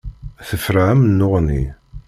[0.47, 1.63] Tefra amennuɣ-nni.